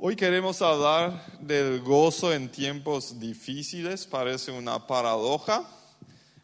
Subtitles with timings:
[0.00, 5.68] Hoy queremos hablar del gozo en tiempos difíciles, parece una paradoja,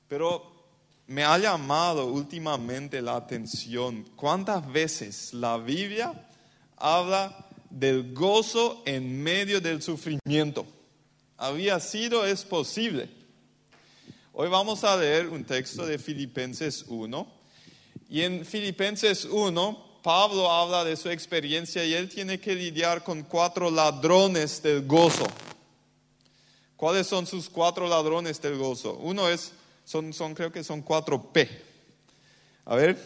[0.09, 0.53] pero
[1.07, 6.29] me ha llamado últimamente la atención cuántas veces la Biblia
[6.77, 10.67] habla del gozo en medio del sufrimiento.
[11.37, 13.09] Había sido, es posible.
[14.33, 17.33] Hoy vamos a leer un texto de Filipenses 1
[18.11, 23.23] y en Filipenses 1 Pablo habla de su experiencia y él tiene que lidiar con
[23.23, 25.27] cuatro ladrones del gozo.
[26.77, 28.99] ¿Cuáles son sus cuatro ladrones del gozo?
[28.99, 29.53] Uno es,
[29.87, 31.49] son, son creo que son cuatro P.
[32.67, 32.99] A ver,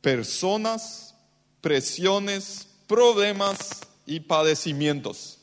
[0.00, 1.14] personas,
[1.60, 5.40] presiones, problemas y padecimientos.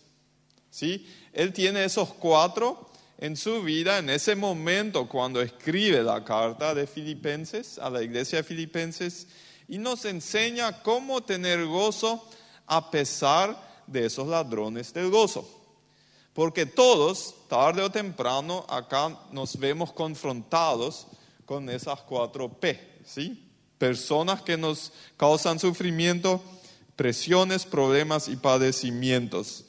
[0.71, 1.07] ¿Sí?
[1.31, 6.87] Él tiene esos cuatro en su vida en ese momento cuando escribe la carta de
[6.87, 9.27] Filipenses a la iglesia de Filipenses
[9.71, 12.21] y nos enseña cómo tener gozo
[12.67, 13.57] a pesar
[13.87, 15.49] de esos ladrones del gozo.
[16.33, 21.07] Porque todos, tarde o temprano, acá nos vemos confrontados
[21.45, 23.49] con esas cuatro P, ¿sí?
[23.77, 26.43] Personas que nos causan sufrimiento,
[26.97, 29.63] presiones, problemas y padecimientos.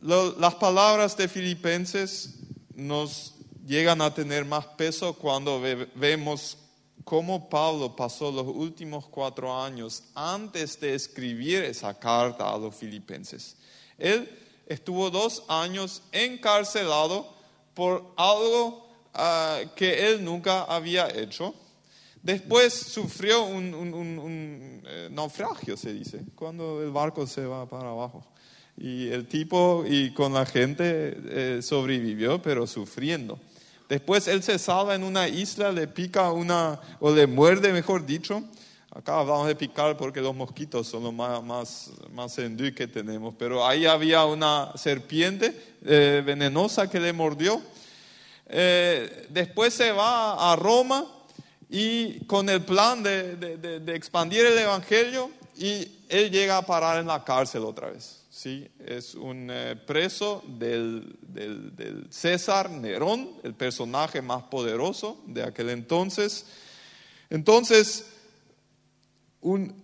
[0.00, 2.34] las palabras de Filipenses
[2.74, 5.60] nos llegan a tener más peso cuando
[5.94, 6.58] vemos
[7.04, 13.56] cómo Pablo pasó los últimos cuatro años antes de escribir esa carta a los filipenses.
[13.96, 14.28] Él
[14.66, 17.32] estuvo dos años encarcelado
[17.74, 21.54] por algo ah, que él nunca había hecho.
[22.22, 28.24] Después sufrió un, eh, naufragio, se dice, cuando el barco se va para abajo.
[28.76, 33.38] Y el tipo y con la gente eh, sobrevivió, pero sufriendo.
[33.88, 38.42] Después él se salva en una isla, le pica una, o le muerde, mejor dicho.
[38.90, 43.34] Acá hablamos de picar porque los mosquitos son lo más, más, más que tenemos.
[43.38, 47.62] Pero ahí había una serpiente eh, venenosa que le mordió.
[48.46, 51.06] Eh, después se va a Roma
[51.70, 57.06] y con el plan de, de expandir el Evangelio y él llega a parar en
[57.06, 58.17] la cárcel otra vez.
[58.38, 58.70] ¿Sí?
[58.86, 66.46] es un eh, preso del, del, César Nerón, el personaje más poderoso de aquel entonces.
[67.30, 68.06] Entonces,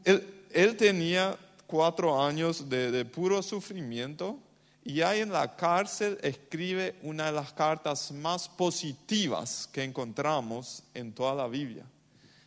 [0.04, 4.38] él, tenía cuatro años de, de, puro sufrimiento
[4.84, 11.12] y ahí en la cárcel escribe una de las cartas más positivas que encontramos en
[11.12, 11.84] toda la Biblia.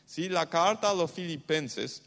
[0.06, 0.29] ¿Sí?
[0.29, 2.01] La carta a los filipenses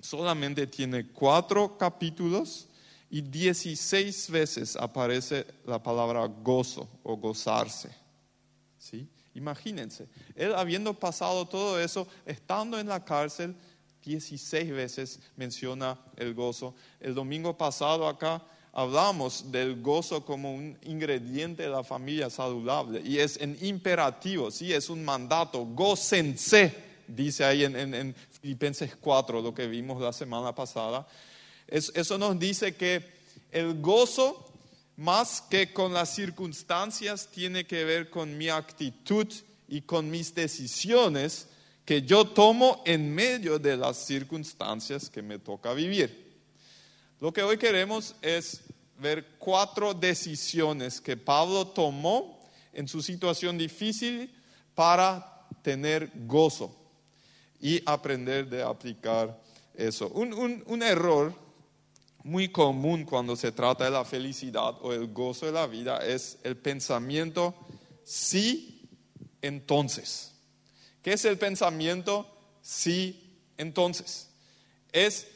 [0.00, 2.68] solamente tiene cuatro capítulos
[3.12, 7.90] y 16 veces aparece la palabra gozo o gozarse.
[8.78, 9.06] ¿Sí?
[9.34, 13.54] Imagínense, él habiendo pasado todo eso, estando en la cárcel,
[14.02, 16.74] 16 veces menciona el gozo.
[17.00, 18.42] El domingo pasado acá
[18.72, 24.72] hablamos del gozo como un ingrediente de la familia saludable y es en imperativo, sí,
[24.72, 26.74] es un mandato, gócense,
[27.06, 31.06] dice ahí en, en Filipenses 4, lo que vimos la semana pasada.
[31.72, 33.02] Eso nos dice que
[33.50, 34.52] el gozo,
[34.96, 39.26] más que con las circunstancias, tiene que ver con mi actitud
[39.68, 41.48] y con mis decisiones
[41.86, 46.36] que yo tomo en medio de las circunstancias que me toca vivir.
[47.20, 48.60] Lo que hoy queremos es
[48.98, 52.38] ver cuatro decisiones que Pablo tomó
[52.74, 54.30] en su situación difícil
[54.74, 56.76] para tener gozo
[57.62, 59.40] y aprender de aplicar
[59.74, 60.08] eso.
[60.08, 61.41] Un, un error
[62.24, 66.38] muy común cuando se trata de la felicidad o el gozo de la vida es
[66.44, 67.54] el pensamiento
[68.04, 68.88] sí,
[69.40, 70.32] entonces.
[71.02, 72.26] ¿Qué es el pensamiento
[72.60, 74.28] sí, entonces?
[74.92, 75.26] Es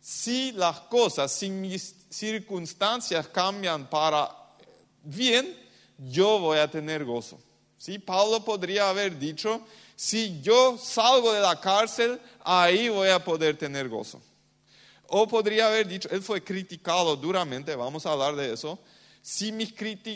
[0.00, 4.30] si las cosas, si mis circunstancias cambian para
[5.02, 5.52] bien,
[5.98, 7.40] yo voy a tener gozo.
[7.76, 7.98] ¿Sí?
[7.98, 9.60] Pablo podría haber dicho,
[9.96, 14.20] si yo salgo de la cárcel, ahí voy a poder tener gozo.
[15.08, 18.78] O podría haber dicho, él fue criticado duramente, vamos a hablar de eso.
[19.22, 19.74] Si mis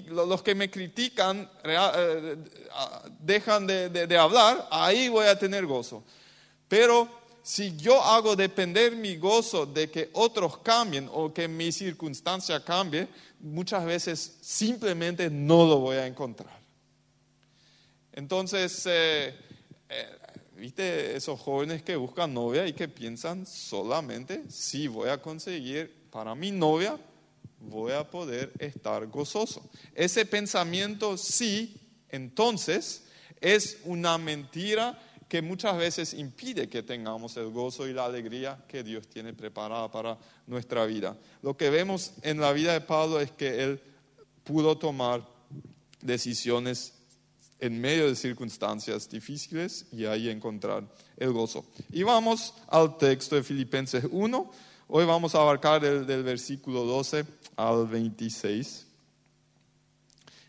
[0.08, 2.36] los que me critican eh,
[3.18, 6.04] dejan de, hablar, ahí voy a tener gozo.
[6.68, 7.08] Pero
[7.42, 13.08] si yo hago depender mi gozo de que otros cambien o que mi circunstancia cambie,
[13.40, 16.60] muchas veces simplemente no lo voy a encontrar.
[18.12, 19.34] Entonces, eh,
[19.88, 20.18] eh,
[20.60, 26.34] ¿Viste esos jóvenes que buscan novia y que piensan solamente si voy a conseguir para
[26.34, 26.98] mi novia,
[27.60, 29.70] voy a poder estar gozoso?
[29.94, 31.80] Ese pensamiento sí,
[32.10, 33.04] entonces,
[33.40, 38.82] es una mentira que muchas veces impide que tengamos el gozo y la alegría que
[38.82, 41.16] Dios tiene preparada para nuestra vida.
[41.40, 43.80] Lo que vemos en la vida de Pablo es que él
[44.44, 45.26] pudo tomar
[46.02, 46.99] decisiones
[47.60, 50.84] en medio de circunstancias difíciles y ahí encontrar
[51.16, 51.64] el gozo.
[51.92, 54.50] Y vamos al texto de Filipenses 1.
[54.88, 57.24] Hoy vamos a abarcar del, del versículo 12
[57.56, 58.86] al 26.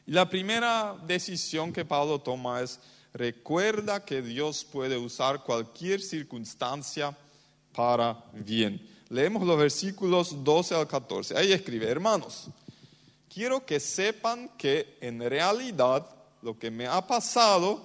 [0.07, 2.79] Y la primera decisión que Pablo toma es,
[3.13, 7.15] recuerda que Dios puede usar cualquier circunstancia
[7.73, 8.87] para bien.
[9.09, 11.37] Leemos los versículos 12 al 14.
[11.37, 12.47] Ahí escribe, hermanos,
[13.31, 16.07] quiero que sepan que en realidad
[16.41, 17.81] lo que me ha pasado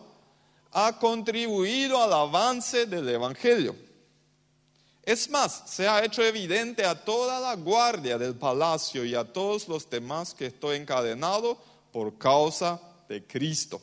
[0.72, 3.74] ha contribuido al avance del Evangelio.
[5.02, 9.68] Es más, se ha hecho evidente a toda la guardia del palacio y a todos
[9.68, 11.56] los demás que estoy encadenado
[11.92, 13.80] por causa de Cristo.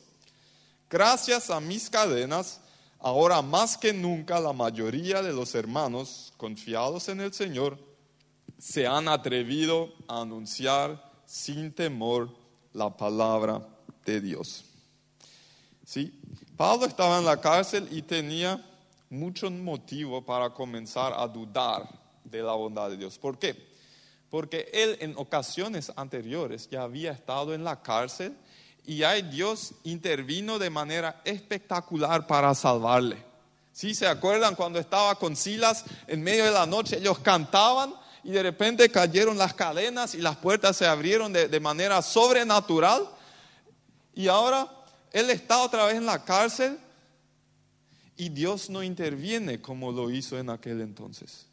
[0.90, 2.60] Gracias a mis cadenas,
[3.00, 7.78] ahora más que nunca la mayoría de los hermanos confiados en el Señor
[8.58, 12.28] se han atrevido a anunciar sin temor
[12.72, 13.66] la palabra
[14.04, 14.64] de Dios.
[15.84, 16.20] ¿Sí?
[16.56, 18.64] Pablo estaba en la cárcel y tenía
[19.10, 21.88] mucho motivo para comenzar a dudar
[22.24, 23.18] de la bondad de Dios.
[23.18, 23.74] ¿Por qué?
[24.30, 28.36] Porque él en ocasiones anteriores ya había estado en la cárcel
[28.84, 33.22] y ahí Dios intervino de manera espectacular para salvarle.
[33.72, 33.94] ¿Sí?
[33.94, 36.98] ¿Se acuerdan cuando estaba con Silas en medio de la noche?
[36.98, 41.60] Ellos cantaban y de repente cayeron las cadenas y las puertas se abrieron de, de
[41.60, 43.08] manera sobrenatural.
[44.14, 44.68] Y ahora
[45.12, 46.78] él está otra vez en la cárcel
[48.16, 51.46] y Dios no interviene como lo hizo en aquel entonces.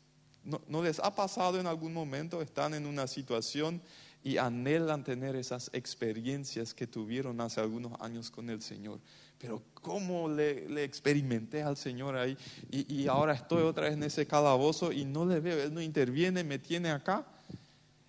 [0.44, 2.42] ¿No, ¿No, les ha pasado en algún momento?
[2.42, 3.82] Están en una situación
[4.24, 9.00] y anhelan tener esas experiencias que tuvieron hace algunos años con el Señor.
[9.40, 12.38] Pero ¿cómo le, le experimenté al Señor ahí?
[12.70, 15.82] Y, y, ahora estoy otra vez en ese calabozo y no le veo, Él no
[15.82, 17.26] interviene, me tiene acá.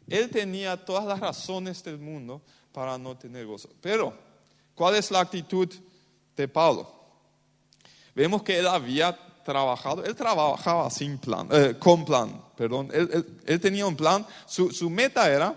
[0.09, 3.71] Él tenía todas las razones del mundo para no tener gozo.
[3.81, 4.15] Pero,
[4.75, 5.69] ¿cuál es la actitud
[6.37, 6.91] de Pablo?
[8.15, 13.27] Vemos que él había trabajado, él trabajaba sin plan, eh, con plan, perdón, él, él,
[13.47, 15.55] él, tenía un plan, su, su meta era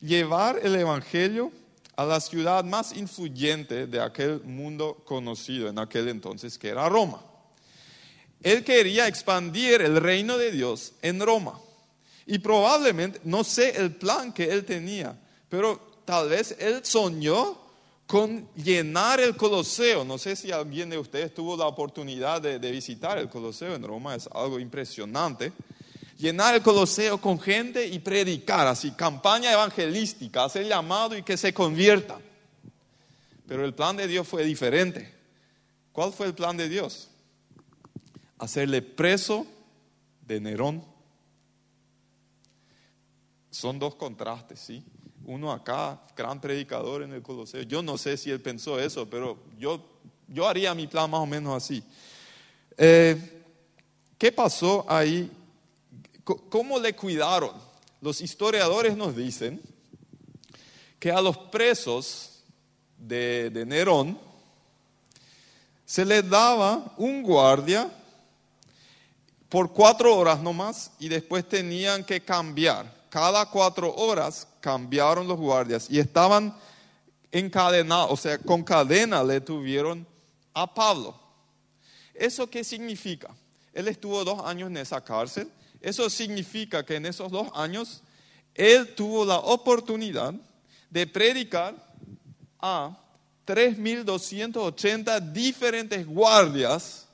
[0.00, 1.50] llevar el Evangelio
[1.96, 7.20] a la ciudad más influyente de aquel mundo conocido en aquel entonces, que era Roma.
[8.42, 11.58] Él quería expandir el reino de Dios en Roma.
[12.26, 15.18] Y probablemente, no sé el plan que él tenía,
[15.48, 17.58] pero tal vez él soñó
[18.06, 20.04] con llenar el Coloseo.
[20.04, 24.14] No sé si alguien de ustedes tuvo la oportunidad de, visitar el Coloseo en Roma,
[24.14, 25.52] es algo impresionante.
[26.18, 31.52] Llenar el Coloseo con gente y predicar, así, campaña evangelística, hacer llamado y que se
[31.52, 32.18] convierta.
[33.46, 35.12] Pero el plan de Dios fue diferente.
[35.92, 37.08] ¿Cuál fue el plan de Dios?
[38.38, 39.46] Hacerle preso
[40.26, 40.84] de Nerón.
[43.50, 44.84] Son dos contrastes, ¿sí?
[45.26, 47.62] Uno acá, gran predicador en el Coloseo.
[47.62, 49.80] Yo no sé si él pensó eso, pero yo,
[50.28, 51.82] yo haría mi plan más o menos así.
[52.76, 53.42] Eh,
[54.18, 55.30] ¿Qué pasó ahí?
[56.24, 57.52] ¿Cómo le cuidaron?
[58.00, 59.60] Los historiadores nos dicen
[60.98, 62.42] que a los presos
[62.96, 64.18] de, de Nerón
[65.84, 67.90] se les daba un guardia
[69.48, 72.92] por cuatro horas nomás y después tenían que cambiar.
[73.14, 76.52] Cada cuatro horas cambiaron los guardias y estaban
[77.30, 80.04] encadenados, o sea, con cadena le tuvieron
[80.52, 81.14] a Pablo.
[82.12, 83.32] ¿Eso qué significa?
[83.72, 85.48] Él estuvo dos años en esa cárcel.
[85.80, 88.02] Eso significa que en esos dos años
[88.52, 90.34] él tuvo la oportunidad
[90.90, 91.76] de predicar
[92.58, 92.98] a
[93.46, 97.06] 3.280 diferentes guardias.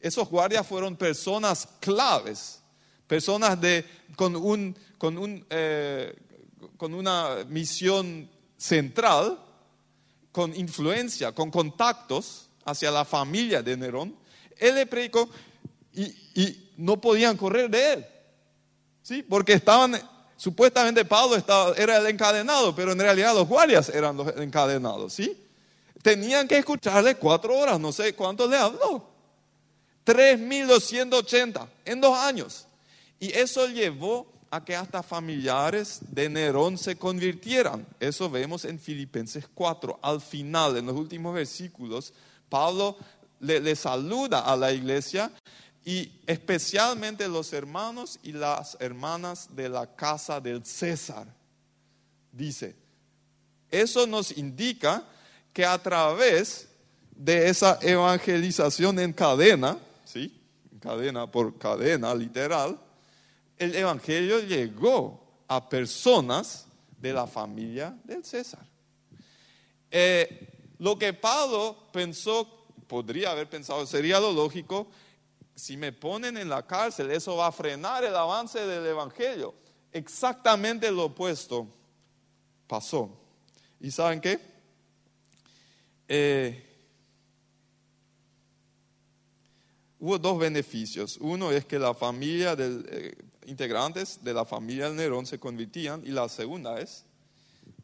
[0.00, 2.62] Esos guardias fueron personas claves,
[3.06, 3.84] personas de,
[4.16, 6.14] con, un, con, un, eh,
[6.76, 9.38] con una misión central,
[10.32, 14.14] con influencia, con contactos hacia la familia de Nerón,
[14.58, 15.28] él le predicó
[15.94, 18.06] y, no podían correr de él.
[19.02, 19.22] ¿Sí?
[19.22, 19.98] Porque estaban,
[20.36, 25.14] supuestamente Pablo estaba, era el encadenado, pero en realidad los guardias eran los encadenados.
[25.14, 25.42] ¿Sí?
[26.02, 29.08] Tenían que escucharle cuatro horas, no sé cuánto le habló.
[30.04, 32.65] 3.280 en dos años.
[33.18, 37.86] Y eso llevó a que hasta familiares de Nerón se convirtieran.
[37.98, 39.98] Eso vemos en Filipenses 4.
[40.02, 42.12] Al final, en los últimos versículos,
[42.48, 42.96] Pablo
[43.40, 45.30] le, le, saluda a la iglesia
[45.84, 51.26] y especialmente los hermanos y las hermanas de la casa del César.
[52.32, 52.76] Dice,
[53.70, 55.04] eso nos indica
[55.52, 56.68] que a través
[57.16, 60.32] de esa evangelización en cadena, ¿sí?
[60.80, 62.78] Cadena por cadena, literal,
[63.58, 66.66] el evangelio llegó a personas
[66.98, 68.66] de la familia del César.
[69.90, 74.88] Eh, lo que Pablo pensó, podría haber pensado, sería lo lógico,
[75.54, 79.54] si me ponen en la cárcel, eso va a frenar el avance del Evangelio.
[79.90, 81.66] Exactamente lo opuesto
[82.66, 83.10] pasó.
[83.80, 84.38] ¿Y saben qué?
[86.08, 86.62] Eh,
[89.98, 91.16] hubo dos beneficios.
[91.20, 93.14] Uno es que la familia de eh,
[93.46, 97.04] integrantes de la familia del Nerón se convertían y la segunda es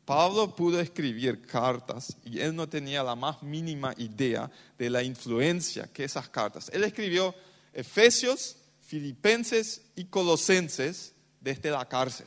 [0.04, 5.88] Pablo pudo escribir cartas y él no tenía la más mínima idea de la influencia
[5.92, 6.70] que esas cartas.
[6.72, 7.34] Él escribió
[7.72, 12.26] Efesios, Filipenses y Colosenses desde la cárcel.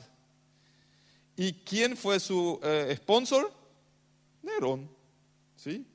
[1.35, 3.51] ¿Y quién fue su eh, sponsor?
[4.41, 4.89] Nerón.
[5.57, 5.85] ¿sí?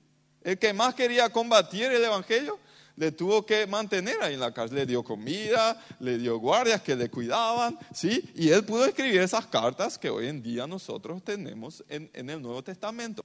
[0.42, 2.58] El que más quería combatir el Evangelio
[2.96, 4.78] le tuvo que mantener ahí en la cárcel.
[4.78, 8.30] Le dio comida, le dio guardias que le cuidaban, ¿sí?
[8.34, 12.42] Y él pudo escribir esas cartas que hoy en día nosotros tenemos en, en el
[12.42, 13.24] Nuevo Testamento.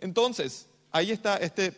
[0.00, 1.72] Entonces, ahí está este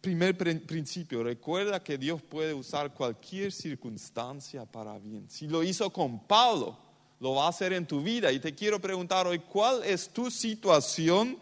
[0.00, 1.22] primer principio.
[1.22, 5.28] Recuerda que Dios puede usar cualquier circunstancia para bien.
[5.28, 6.78] Si lo hizo con Pablo,
[7.20, 8.32] lo va a hacer en tu vida.
[8.32, 11.38] Y te quiero preguntar hoy, ¿cuál es tu situación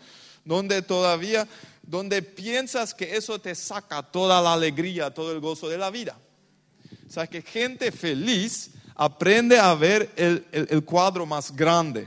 [0.48, 1.46] donde todavía
[1.82, 6.18] donde piensas que eso te saca toda la alegría, todo el gozo de la vida.
[7.06, 12.06] O sea, que gente feliz aprende a ver el, el, cuadro más grande,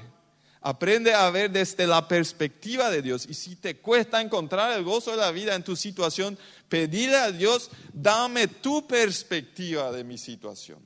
[0.61, 3.25] aprende a ver desde la perspectiva de Dios.
[3.27, 6.37] Y si te cuesta encontrar el gozo de la vida en tu situación,
[6.69, 10.79] pedile a Dios, dame tu perspectiva de mi situación.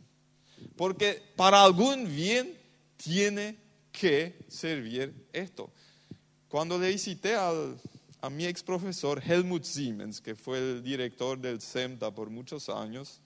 [0.77, 2.57] Porque para algún bien
[2.95, 3.57] tiene
[3.91, 5.69] que servir esto.
[6.55, 7.75] Cuando le visité al
[8.21, 13.19] a mi ex profesor Helmut Siemens, que fue el director del CEMTA por muchos años,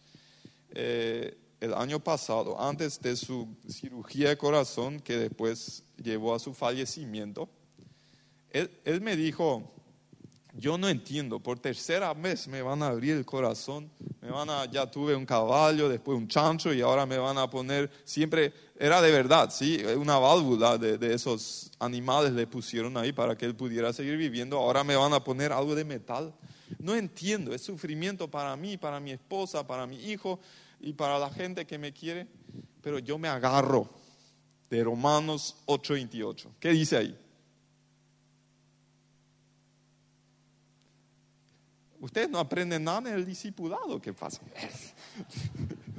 [0.71, 6.55] eh, el año pasado, antes de su cirugía de corazón, que después llevó a su
[6.55, 7.47] fallecimiento,
[8.49, 9.71] él me dijo,
[10.59, 13.89] yo no entiendo, por tercera vez me van a abrir el corazón,
[14.21, 17.49] me van a, ya tuve un caballo, después un chancho y ahora me van a
[17.49, 23.13] poner, siempre era de verdad, sí, una válvula de, de, esos animales le pusieron ahí
[23.13, 26.33] para que él pudiera seguir viviendo, ahora me van a poner algo de metal.
[26.77, 30.39] No entiendo, es sufrimiento para mí, para mi esposa, para mi hijo
[30.81, 32.27] y para la gente que me quiere,
[32.81, 33.89] pero yo me agarro
[34.69, 36.49] de Romanos 8:28.
[36.59, 37.17] ¿Qué dice ahí?
[41.99, 44.41] Ustedes no aprenden nada en el discipulado, ¿qué pasa?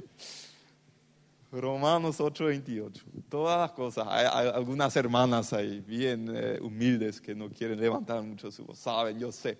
[1.51, 3.03] Romanos 8:28.
[3.29, 4.07] Todas las cosas.
[4.07, 8.79] Algunas hermanas ahí, bien eh, humildes, que no quieren levantar mucho su voz.
[8.79, 9.57] Saben, yo sé,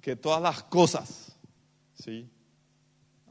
[0.00, 1.36] que todas las cosas,
[1.94, 2.28] ¿sí?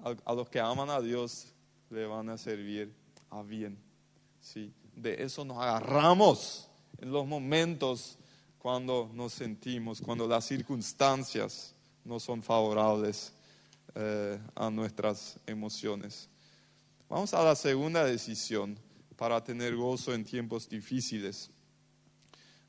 [0.03, 1.53] A, a, los que aman a Dios
[1.89, 2.93] le van a servir
[3.29, 3.77] a bien,
[4.39, 4.73] ¿sí?
[4.95, 8.17] De eso nos agarramos en los momentos
[8.57, 11.75] cuando nos sentimos, cuando las circunstancias
[12.05, 13.33] no son favorables
[13.95, 16.29] eh, a nuestras emociones.
[17.09, 18.77] Vamos a la segunda decisión
[19.15, 21.49] para tener gozo en tiempos difíciles.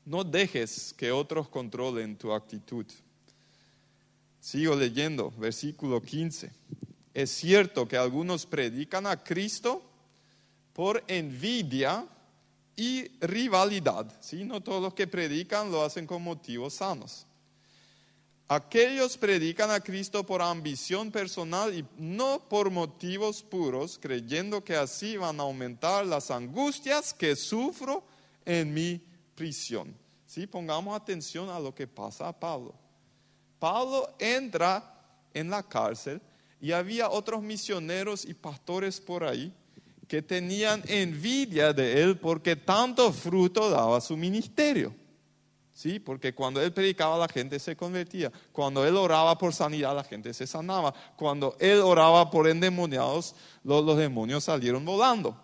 [0.05, 2.85] No dejes que otros controlen tu actitud.
[4.39, 6.51] Sigo leyendo, versículo 15.
[7.13, 9.83] Es cierto que algunos predican a Cristo
[10.73, 12.07] por envidia
[12.75, 14.11] y rivalidad.
[14.21, 14.43] ¿sí?
[14.43, 17.27] No todos los que predican lo hacen con motivos sanos.
[18.53, 25.15] Aquellos predican a Cristo por ambición personal y no por motivos puros, creyendo que así
[25.15, 28.03] van a aumentar las angustias que sufro
[28.43, 29.01] en mi
[29.35, 29.95] prisión.
[30.25, 30.47] ¿Sí?
[30.47, 32.75] Pongamos atención a lo que pasa a Pablo.
[33.57, 34.99] Pablo entra
[35.33, 36.21] en la cárcel
[36.59, 39.53] y había otros misioneros y pastores por ahí
[40.09, 44.93] que tenían envidia de él porque tanto fruto daba su ministerio.
[45.81, 45.99] ¿Sí?
[45.99, 50.31] Porque cuando él predicaba la gente se convertía, cuando él oraba por sanidad la gente
[50.31, 53.33] se sanaba, cuando él oraba por endemoniados
[53.63, 55.35] los, demonios salieron volando.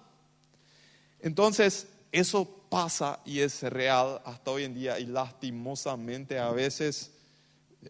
[1.20, 7.12] Entonces, eso pasa y es real hasta hoy en día y lastimosamente a veces,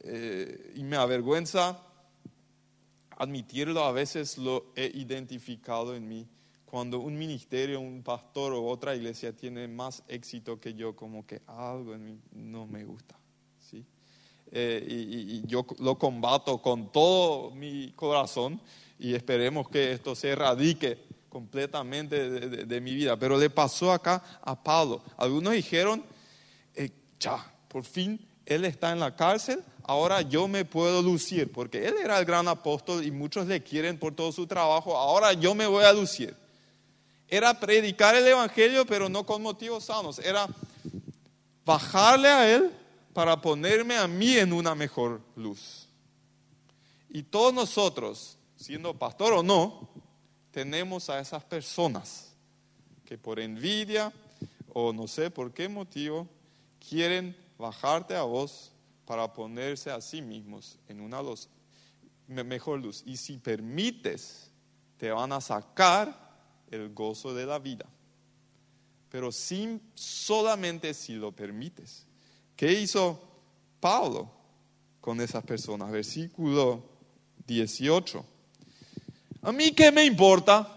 [0.04, 1.77] eh, y me avergüenza
[3.18, 6.27] admitirlo, a veces lo he identificado en mí
[6.77, 11.41] cuando un ministerio, un pastor o otra iglesia tiene más éxito que yo, como que
[11.48, 13.17] algo en mí no me gusta.
[13.60, 13.84] ¿sí?
[14.51, 18.62] Eh, y, yo lo combato con todo mi corazón
[19.00, 23.17] y esperemos que esto se erradique completamente de, mi vida.
[23.17, 25.01] Pero le pasó acá a Pablo.
[25.17, 26.03] Algunos dijeron,
[26.75, 31.88] eh, ya, por fin él está en la cárcel, ahora yo me puedo lucir, porque
[31.88, 35.55] él era el gran apóstol y muchos le quieren por todo su trabajo, ahora yo
[35.55, 36.38] me voy a lucir.
[37.27, 40.48] Era predicar el Evangelio, pero no con motivos sanos, era
[41.65, 42.72] bajarle a él
[43.13, 45.88] para ponerme a mí en una mejor luz.
[47.10, 49.89] Y todos nosotros, siendo pastor o no,
[50.51, 52.34] tenemos a esas personas
[53.05, 54.13] que por envidia
[54.74, 56.27] o no sé por qué motivo
[56.88, 58.72] quieren bajarte a vos
[59.05, 61.22] para ponerse a sí mismos en una
[62.27, 63.03] mejor luz.
[63.05, 64.51] Y si permites,
[64.98, 66.26] te van a sacar
[66.71, 67.86] el gozo de la vida.
[69.09, 72.05] Pero sin, solamente si lo permites.
[72.55, 73.21] ¿Qué hizo
[73.79, 74.29] Pablo
[75.00, 75.91] con esas personas?
[75.91, 76.83] Versículo
[77.45, 78.25] 18.
[79.43, 80.74] ¿A mí qué me importa?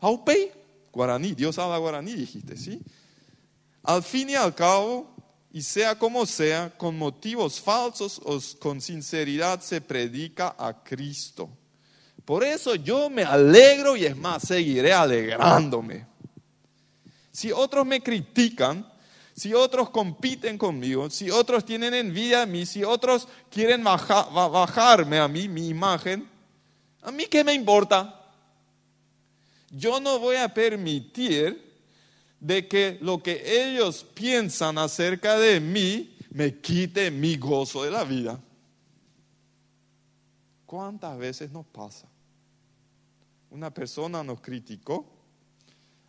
[0.00, 0.50] Aupei,
[0.92, 2.80] guaraní, Dios habla guaraní, dijiste, ¿sí?
[3.82, 5.14] Al fin y al cabo,
[5.52, 11.50] y sea como sea, con motivos falsos o con sinceridad se predica a Cristo.
[12.24, 16.06] Por eso yo me alegro y es más, seguiré alegrándome.
[17.32, 18.86] Si otros me critican,
[19.34, 25.28] si otros compiten conmigo, si otros tienen envidia a mí, si otros quieren bajarme a
[25.28, 26.28] mí, mi imagen,
[27.02, 28.16] ¿a mí qué me importa?
[29.70, 31.70] Yo no voy a permitir
[32.40, 38.04] de que lo que ellos piensan acerca de mí me quite mi gozo de la
[38.04, 38.40] vida.
[40.70, 42.06] ¿Cuántas veces nos pasa?
[43.50, 45.04] Una persona nos criticó.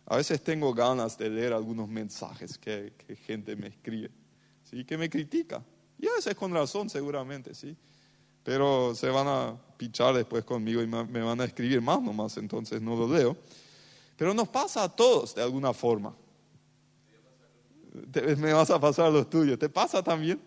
[0.06, 2.92] A veces tengo ganas de leer algunos mensajes que,
[3.26, 4.12] gente me escribe,
[4.62, 4.84] ¿sí?
[4.84, 5.64] que me critica.
[5.98, 7.76] Y a veces con razón, seguramente, ¿sí?
[8.44, 12.80] Pero se van a pichar después conmigo y me van a escribir más nomás, entonces
[12.80, 13.36] no lo leo.
[14.16, 16.14] Pero nos pasa a todos de alguna forma
[18.38, 19.58] me vas a pasar los tuyos.
[19.58, 20.40] ¿Te pasa también?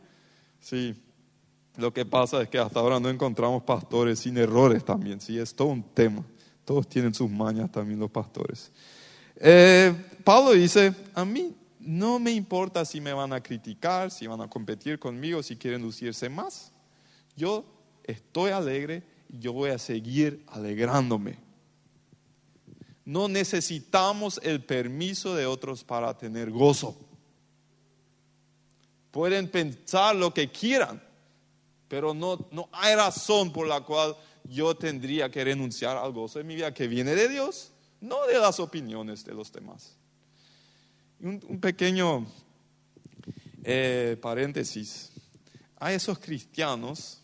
[0.62, 0.96] Sí.
[1.78, 5.20] Lo que pasa es que hasta ahora no encontramos pastores sin errores también.
[5.20, 6.24] Sí, es todo un tema.
[6.64, 8.72] Todos tienen sus mañas también los pastores.
[9.38, 14.42] Eh, Pablo dice, a mí no me importa si me van a criticar, si van
[14.42, 16.72] a competir conmigo, si quieren lucirse más.
[17.36, 17.66] Yo
[18.04, 21.38] estoy alegre y yo voy a seguir alegrándome.
[23.04, 26.98] No necesitamos el permiso de otros para tener gozo.
[29.12, 31.02] Pueden pensar lo que quieran,
[31.96, 36.44] pero no, no hay razón por la cual yo tendría que renunciar al gozo de
[36.44, 39.96] mi vida que viene de Dios, no de las opiniones de los demás.
[41.22, 42.28] Un, pequeño
[43.64, 45.14] eh, paréntesis.
[45.80, 47.22] Hay esos cristianos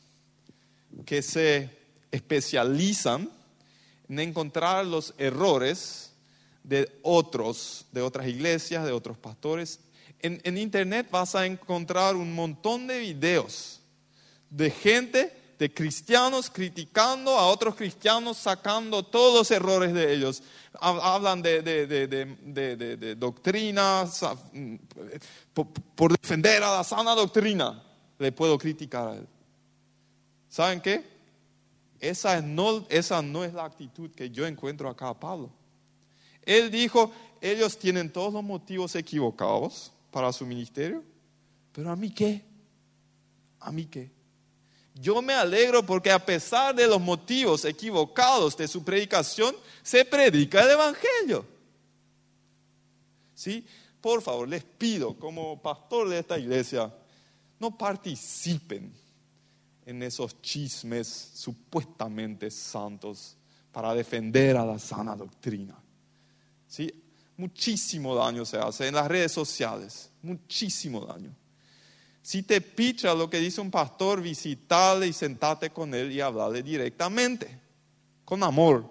[1.05, 1.69] que se
[2.09, 3.29] especializan
[4.07, 6.13] en encontrar los errores
[6.63, 9.81] de otros, de otras iglesias, de otros pastores,
[10.21, 13.80] en, internet vas a encontrar un montón de videos
[14.51, 20.43] de gente, de cristianos criticando a otros cristianos, sacando todos los errores de ellos.
[20.79, 24.21] Hablan de, de, doctrinas,
[24.53, 24.75] mm,
[25.95, 27.81] por, defender a la sana doctrina,
[28.19, 29.27] le puedo criticar a él.
[30.49, 31.09] ¿Saben qué?
[31.99, 35.51] Esa no, esa no es la actitud que yo encuentro acá a Pablo.
[36.43, 41.03] Él dijo, ellos tienen todos los motivos equivocados para su ministerio.
[41.71, 42.43] Pero a mí qué?
[43.59, 44.11] ¿A mí qué?
[44.95, 50.61] Yo me alegro porque a pesar de los motivos equivocados de su predicación, se predica
[50.63, 51.45] el Evangelio.
[53.33, 53.65] ¿Sí?
[53.99, 56.93] Por favor, les pido como pastor de esta iglesia,
[57.59, 58.93] no participen
[59.85, 63.37] en esos chismes supuestamente santos
[63.71, 65.77] para defender a la sana doctrina.
[66.67, 66.91] ¿Sí?
[67.41, 71.35] muchísimo daño se hace en las redes sociales, muchísimo daño.
[72.21, 76.61] Si te picha lo que dice un pastor, visitale y sentate con él y hablale
[76.61, 77.59] directamente,
[78.23, 78.85] con amor,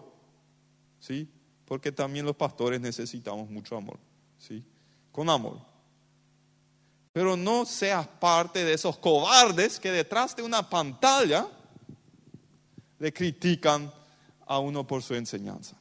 [0.99, 1.29] ¿sí?
[1.65, 3.99] Porque también los pastores necesitamos mucho amor,
[4.39, 4.65] ¿sí?
[5.13, 5.59] Con amor.
[7.13, 11.47] Pero no seas parte de esos cobardes que detrás de una pantalla
[12.99, 13.93] le critican
[14.47, 15.77] a uno por su enseñanza.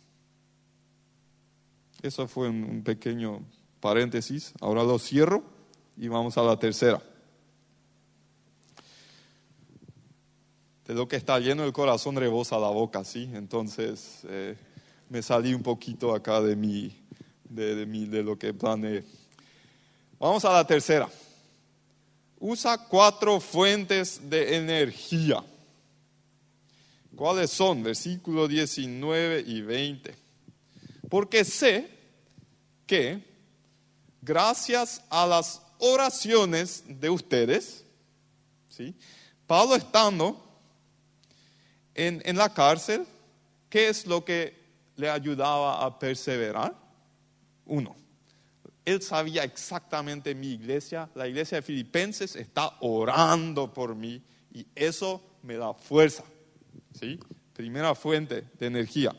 [2.01, 3.43] Eso fue un, pequeño
[3.79, 4.53] paréntesis.
[4.61, 5.43] Ahora lo cierro
[5.97, 7.01] y vamos a la tercera.
[10.89, 13.29] De lo que está lleno el corazón rebosa la boca, ¿sí?
[13.35, 14.55] Entonces eh,
[15.07, 16.91] me salí un poquito acá de, mi,
[17.47, 19.03] de, de, lo que planeé.
[20.17, 21.07] Vamos a la tercera.
[22.39, 25.43] Usa cuatro fuentes de energía.
[27.15, 27.83] ¿Cuáles son?
[27.83, 30.15] Versículo 19 y 20.
[31.07, 31.87] Porque sé
[32.87, 33.23] que
[34.23, 37.85] gracias a las oraciones de ustedes,
[38.69, 38.95] ¿sí?
[39.45, 40.48] Pablo estando
[42.07, 43.05] en, la cárcel,
[43.69, 44.57] ¿qué es lo que
[44.95, 46.73] le ayudaba a perseverar?
[47.65, 47.95] Uno,
[48.85, 55.21] él sabía exactamente mi iglesia, la iglesia de Filipenses está orando por mí y eso
[55.43, 56.23] me da fuerza.
[56.97, 57.19] ¿sí?
[57.53, 59.13] Primera fuente de energía.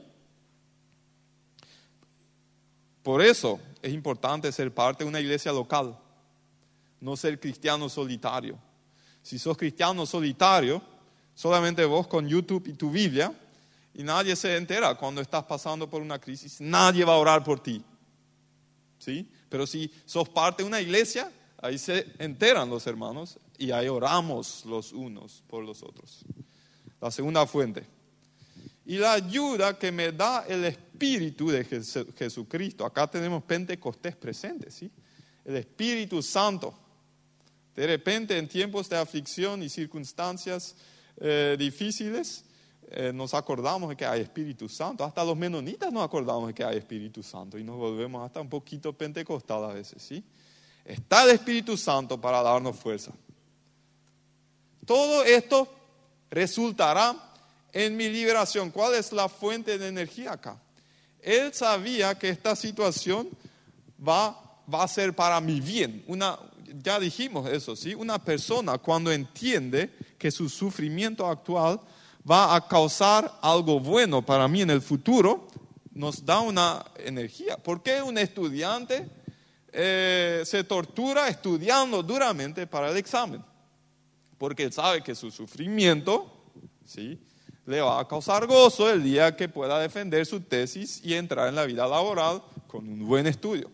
[3.02, 5.98] Por eso es importante ser parte de una iglesia local,
[7.00, 8.58] no ser cristiano solitario.
[9.22, 10.82] Si sos cristiano solitario,
[11.40, 13.32] solamente vos con YouTube y tu Biblia,
[13.94, 17.62] y nadie se entera cuando estás pasando por una crisis, nadie va a orar por
[17.62, 17.82] ti.
[18.98, 19.26] ¿Sí?
[19.48, 24.66] Pero si sos parte de una iglesia, ahí se enteran los hermanos y ahí oramos
[24.66, 26.26] los unos por los otros.
[27.00, 27.86] La segunda fuente.
[28.84, 31.64] Y la ayuda que me da el Espíritu de
[32.18, 32.84] Jesucristo.
[32.84, 34.90] Acá tenemos Pentecostés presente, ¿sí?
[35.42, 36.74] El Espíritu Santo.
[37.74, 40.76] De repente, en tiempos de aflicción y circunstancias
[41.16, 42.44] eh, difíciles,
[42.92, 45.04] eh, nos acordamos de que hay Espíritu Santo.
[45.04, 48.48] Hasta los menonitas nos acordamos de que hay Espíritu Santo y nos volvemos hasta un
[48.48, 50.24] poquito pentecostal a veces, ¿sí?
[50.84, 53.12] Está el Espíritu Santo para darnos fuerza.
[54.84, 55.68] Todo esto
[56.30, 57.14] resultará
[57.72, 58.70] en mi liberación.
[58.70, 60.60] ¿Cuál es la fuente de energía acá?
[61.20, 63.28] Él sabía que esta situación
[64.06, 64.36] va,
[64.72, 66.02] va a ser para mi bien.
[66.08, 66.38] Una,
[66.82, 67.94] ya dijimos eso, ¿sí?
[67.94, 69.90] Una persona cuando entiende
[70.20, 71.80] que su sufrimiento actual
[72.30, 75.48] va a causar algo bueno para mí en el futuro,
[75.94, 77.56] nos da una energía.
[77.56, 79.08] ¿Por qué un estudiante
[79.72, 83.42] eh, se tortura estudiando duramente para el examen?
[84.36, 86.30] Porque él sabe que su sufrimiento
[86.84, 87.18] ¿sí?
[87.64, 91.54] le va a causar gozo el día que pueda defender su tesis y entrar en
[91.54, 93.70] la vida laboral con un buen estudio.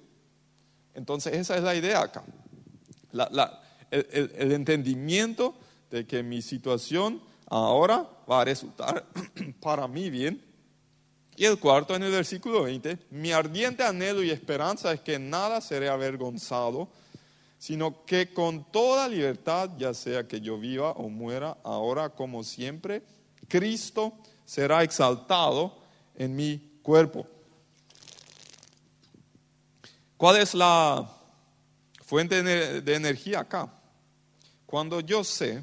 [0.94, 2.22] Entonces esa es la idea acá.
[3.90, 5.56] el entendimiento
[5.90, 9.06] de que mi situación ahora va a resultar
[9.60, 10.42] para mí bien.
[11.36, 15.60] Y el cuarto en el versículo 20, mi ardiente anhelo y esperanza es que nada
[15.60, 16.88] seré avergonzado,
[17.58, 23.02] sino que con toda libertad, ya sea que yo viva o muera, ahora como siempre,
[23.48, 24.14] Cristo
[24.46, 25.76] será exaltado
[26.14, 27.26] en mi cuerpo.
[30.16, 31.06] ¿Cuál es la
[32.00, 33.70] fuente de energía acá?
[34.64, 35.62] Cuando yo sé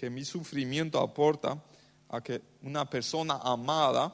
[0.00, 1.62] que mi sufrimiento aporta
[2.08, 4.10] a que una persona amada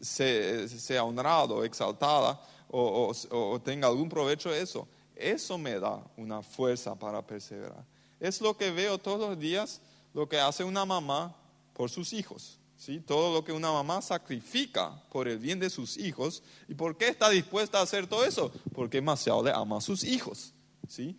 [0.00, 6.94] sea honrado, exaltada o, o, tenga algún provecho de eso, eso me da una fuerza
[6.94, 7.84] para perseverar.
[8.20, 9.80] Es lo que veo todos los días,
[10.14, 11.34] lo que hace una mamá
[11.72, 12.60] por sus hijos.
[12.76, 13.00] ¿sí?
[13.00, 16.44] Todo lo que una mamá sacrifica por el bien de sus hijos.
[16.68, 18.52] ¿Y por qué está dispuesta a hacer todo eso?
[18.72, 20.54] Porque demasiado le ama a sus hijos.
[20.86, 21.16] ¿sí?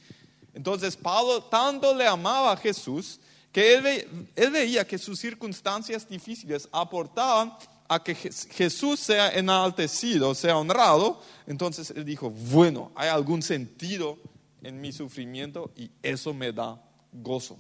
[0.54, 3.20] Entonces Pablo tanto le amaba a Jesús
[3.52, 7.54] que él, veía que sus circunstancias difíciles aportaban
[7.88, 14.20] a que Jesús sea enaltecido, sea honrado, entonces él dijo, bueno, hay algún sentido
[14.62, 16.80] en mi sufrimiento y eso me da
[17.12, 17.58] gozo.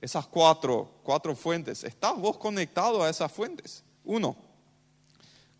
[0.00, 3.82] Esas cuatro, cuatro fuentes, ¿estás vos conectado a esas fuentes?
[4.04, 4.36] Uno,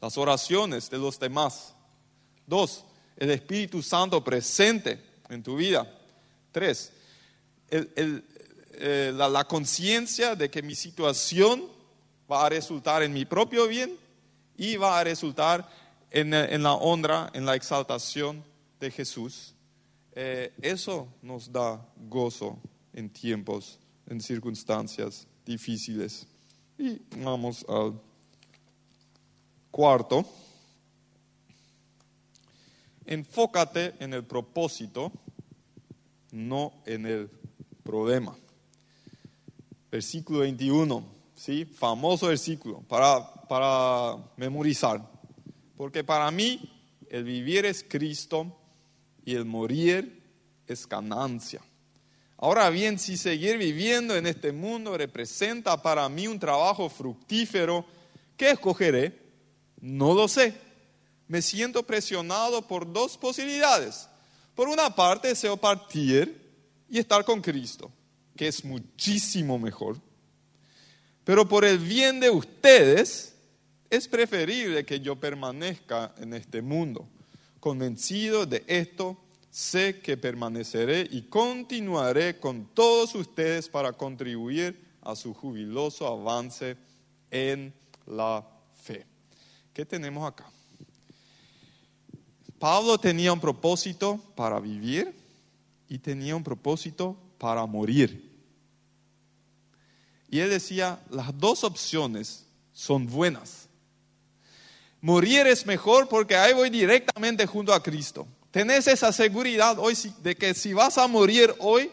[0.00, 1.74] las oraciones de los demás.
[2.46, 2.84] Dos,
[3.16, 5.86] el Espíritu Santo presente en tu vida.
[6.52, 6.92] Tres,
[7.68, 8.24] el,
[8.74, 11.66] eh, la, conciencia de que mi situación
[12.30, 13.96] va a resultar en mi propio bien
[14.56, 15.68] y va a resultar
[16.10, 16.30] en,
[16.62, 18.44] la honra, en la exaltación
[18.78, 19.54] de Jesús.
[20.12, 22.58] Eh, eso nos da gozo
[22.92, 26.26] en tiempos, en circunstancias difíciles.
[26.78, 28.00] Y vamos al
[29.70, 30.24] cuarto.
[33.04, 35.10] Enfócate en el propósito,
[36.30, 37.30] no en el
[37.82, 38.36] problema
[39.90, 41.64] versículo 21, ¿sí?
[41.64, 45.02] famoso versículo para, para memorizar.
[45.76, 46.60] Porque para mí
[47.08, 48.56] el vivir es Cristo
[49.24, 50.22] y el morir
[50.66, 51.60] es ganancia.
[52.36, 57.84] Ahora bien, si seguir viviendo en este mundo representa para mí un trabajo fructífero,
[58.36, 59.18] ¿qué escogeré?
[59.80, 60.54] No lo sé.
[61.28, 64.08] Me siento presionado por dos posibilidades.
[64.54, 66.50] Por una parte, deseo partir
[66.88, 67.90] y estar con Cristo
[68.36, 69.96] que es muchísimo mejor.
[71.24, 73.34] Pero por el bien de ustedes,
[73.90, 77.08] es preferible que yo permanezca en este mundo.
[77.58, 79.18] Convencido de esto,
[79.50, 86.76] sé que permaneceré y continuaré con todos ustedes para contribuir a su jubiloso avance
[87.30, 87.72] en
[88.06, 89.06] la fe.
[89.72, 90.50] ¿Qué tenemos acá?
[92.58, 95.14] Pablo tenía un propósito para vivir
[95.88, 98.30] y tenía un propósito para morir.
[100.28, 103.66] Y él decía, las dos opciones son buenas.
[105.00, 108.28] Morir es mejor porque ahí voy directamente junto a Cristo.
[108.50, 111.90] Tenés esa seguridad hoy de que si vas a morir hoy,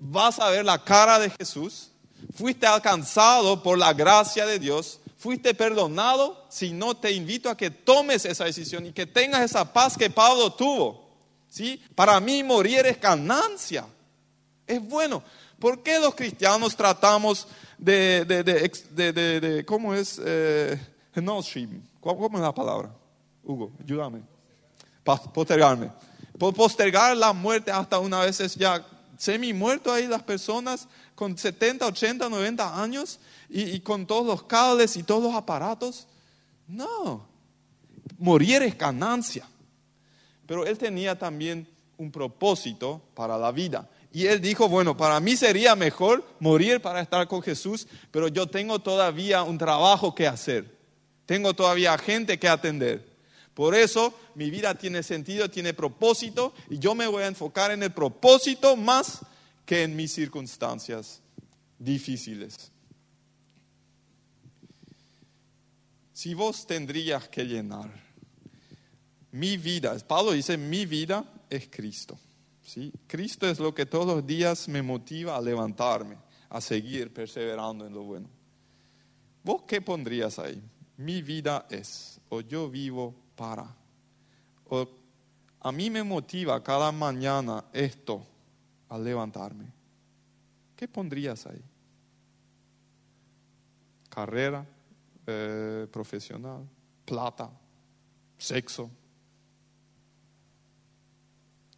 [0.00, 1.90] vas a ver la cara de Jesús.
[2.34, 4.98] Fuiste alcanzado por la gracia de Dios.
[5.18, 6.44] Fuiste perdonado.
[6.50, 10.10] Si no, te invito a que tomes esa decisión y que tengas esa paz que
[10.10, 11.08] Pablo tuvo.
[11.48, 11.80] ¿Sí?
[11.94, 13.86] Para mí morir es ganancia.
[14.66, 15.22] Es bueno.
[15.58, 17.46] ¿Por qué los cristianos tratamos
[17.78, 20.20] de, ¿cómo es?
[20.24, 20.78] Eh,
[22.00, 22.94] ¿Cómo es la palabra?
[23.44, 24.22] Hugo, ayúdame.
[25.04, 25.90] Postergarme.
[26.38, 28.84] Postergar la muerte hasta una vez es ya
[29.16, 34.42] semi muerto ahí las personas con 70, 80, 90 años y, y con todos los
[34.44, 36.08] cables y todos los aparatos.
[36.66, 37.26] No,
[38.18, 39.46] morir es ganancia.
[40.46, 43.88] Pero él tenía también un propósito para la vida.
[44.12, 48.46] Y él dijo, bueno, para mí sería mejor morir para estar con Jesús, pero yo
[48.46, 50.76] tengo todavía un trabajo que hacer.
[51.24, 53.10] Tengo todavía gente que atender.
[53.54, 57.82] Por eso mi vida tiene sentido, tiene propósito y yo me voy a enfocar en
[57.82, 59.20] el propósito más
[59.64, 61.22] que en mis circunstancias
[61.78, 62.70] difíciles.
[66.12, 67.90] Si vos tendrías que llenar
[69.30, 72.18] mi vida, Pablo dice, mi vida es Cristo.
[72.62, 72.92] ¿Sí?
[73.06, 76.16] Cristo es lo que todos los días me motiva a levantarme,
[76.48, 78.28] a seguir perseverando en lo bueno.
[79.44, 80.62] ¿Vos qué pondrías ahí?
[80.96, 83.76] Mi vida es, o yo vivo para,
[84.68, 84.88] o
[85.60, 88.26] a mí me motiva cada mañana esto
[88.88, 89.72] al levantarme.
[90.76, 91.62] ¿Qué pondrías ahí?
[94.08, 94.66] Carrera
[95.26, 96.68] eh, profesional,
[97.04, 97.50] plata,
[98.36, 98.90] sexo,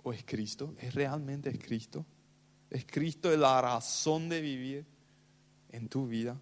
[0.05, 0.75] ¿O es Cristo?
[0.79, 2.05] ¿Es realmente es Cristo?
[2.69, 4.85] ¿Es Cristo la razón de vivir
[5.71, 6.39] en tu vida?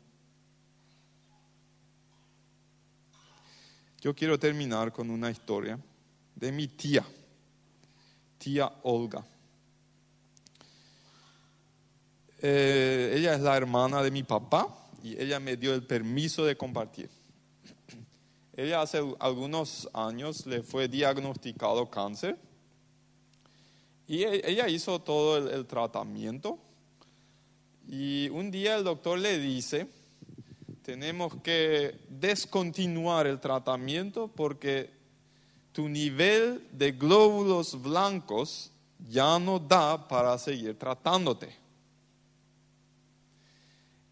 [4.01, 5.79] Yo quiero terminar con una historia
[6.35, 7.05] de mi tía,
[8.37, 9.25] tía Olga.
[12.40, 16.57] Eh, ella es la hermana de mi papá y ella me dio el permiso de
[16.57, 17.09] compartir.
[18.57, 22.37] Ella hace algunos años le fue diagnosticado cáncer
[24.07, 26.59] y e, ella hizo todo el, tratamiento.
[27.88, 29.88] Y un día el doctor le dice,
[30.83, 34.91] tenemos que descontinuar el tratamiento porque
[35.73, 38.71] tu nivel de glóbulos blancos
[39.09, 41.55] ya no da para seguir tratándote.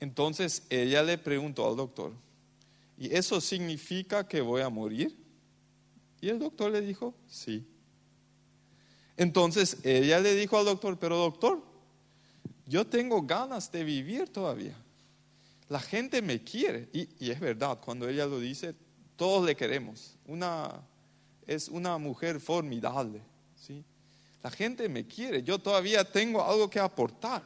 [0.00, 2.12] Entonces ella le preguntó al doctor,
[2.98, 5.14] ¿y eso significa que voy a morir?
[6.20, 7.66] Y el doctor le dijo, sí.
[9.20, 11.60] Entonces ella le dijo al doctor, pero doctor,
[12.64, 14.74] yo tengo ganas de vivir todavía.
[15.68, 16.88] La gente me quiere.
[16.94, 18.74] Y, es verdad, cuando ella lo dice,
[19.16, 20.16] todos le queremos.
[20.26, 20.70] Una,
[21.46, 23.20] es una mujer formidable.
[23.56, 23.84] ¿sí?
[24.42, 25.42] La gente me quiere.
[25.42, 27.42] Yo todavía tengo algo que aportar.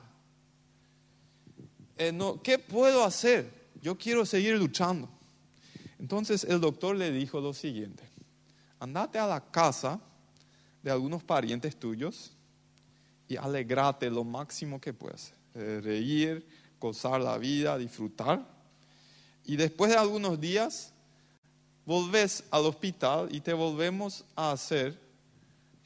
[1.99, 3.51] Eh, ¿Qué puedo hacer?
[3.83, 5.09] Yo quiero seguir luchando.
[5.99, 8.05] Entonces el doctor le dijo lo siguiente.
[8.79, 10.01] Andate a la casa
[10.85, 12.31] de algunos parientes tuyos
[13.27, 15.33] y alegrate lo máximo que puedas.
[15.55, 16.47] Eh, reír,
[16.79, 18.47] gozar la vida, disfrutar.
[19.47, 20.92] Y después de algunos días,
[21.87, 25.01] volves al hospital y te volvemos a hacer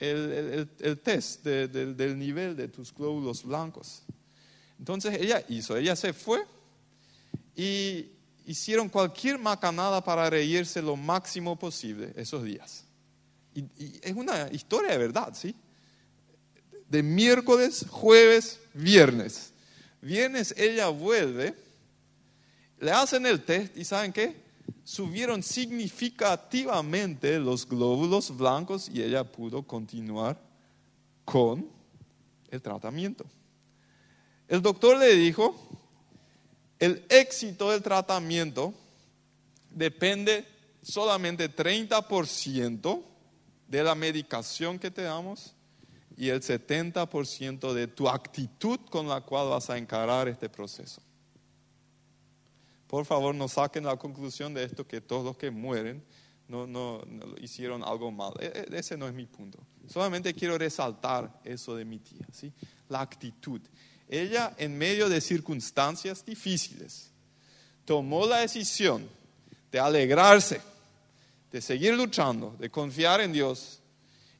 [0.01, 0.69] el,
[1.05, 4.03] test del nivel de tus glóbulos blancos.
[4.81, 6.45] Entonces ella hizo, ella se fue
[7.55, 8.07] y
[8.47, 12.88] hicieron cualquier macanada para reírse lo máximo posible esos días.
[13.59, 15.55] Y, es una historia de verdad, ¿sí?
[16.89, 19.53] De miércoles, jueves, viernes.
[20.01, 21.55] Viernes ella vuelve,
[22.79, 24.37] le hacen el test y ¿saben qué?
[24.85, 30.41] Subieron significativamente los glóbulos blancos y ella pudo continuar
[31.25, 31.69] con
[32.51, 33.25] el tratamiento.
[34.47, 35.55] El doctor le dijo,
[36.79, 38.73] el éxito del tratamiento
[39.71, 40.47] depende
[40.83, 43.03] solamente 30%
[43.69, 45.55] de la medicación que te damos
[46.17, 51.01] y el 70% de tu actitud con la cual vas a encarar este proceso.
[52.89, 56.03] Por favor, no saquen la conclusión de esto que todos los que mueren
[56.49, 57.03] no, no,
[57.41, 58.33] hicieron algo mal.
[58.41, 59.59] E, e, ese no es mi punto.
[59.87, 62.53] Solamente quiero resaltar eso de mi tía, ¿sí?
[62.89, 63.61] la actitud.
[64.09, 67.11] Ella, en medio de circunstancias difíciles,
[67.85, 69.07] tomó la decisión
[69.71, 70.63] de alegrarse
[71.51, 73.81] de seguir luchando, de confiar en Dios.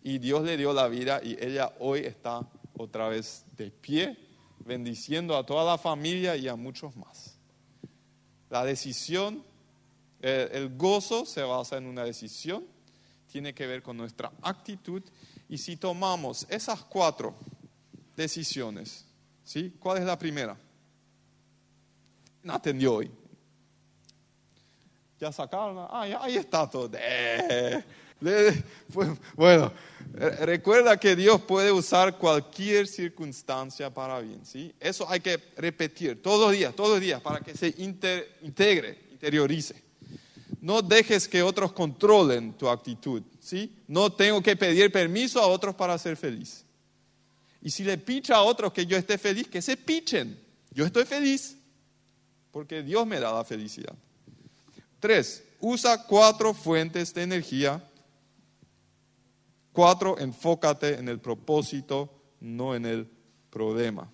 [0.03, 4.17] Y Dios le dio la vida y ella hoy está otra vez de pie,
[4.61, 7.37] bendiciendo a toda la familia y a muchos más.
[8.49, 9.43] La decisión,
[10.21, 12.65] el gozo se basa en una decisión,
[13.31, 15.03] tiene que ver con nuestra actitud
[15.49, 17.35] y si tomamos esas cuatro
[18.17, 19.05] decisiones,
[19.45, 19.75] ¿sí?
[19.79, 20.57] ¿Cuál es la primera?
[22.47, 23.11] Atendió hoy.
[25.21, 26.91] Ya sacaron, ah, ahí está todo.
[26.95, 27.83] Eh,
[29.35, 29.73] bueno,
[30.41, 34.73] recuerda que Dios puede usar cualquier circunstancia para bien, ¿sí?
[34.79, 39.83] Eso hay que repetir todos los días, todos los días, para que se integre, interiorice.
[40.61, 43.73] No dejes que otros controlen tu actitud, ¿sí?
[43.87, 46.65] No tengo que pedir permiso a otros para ser feliz.
[47.63, 50.39] Y si le picha a otros que yo esté feliz, que se pichen.
[50.71, 51.57] Yo estoy feliz
[52.51, 53.95] porque Dios me da la felicidad.
[55.01, 57.89] Tres, usa cuatro fuentes de energía
[59.79, 63.09] Cuatro, enfócate en el propósito, no en el
[63.49, 64.11] problema.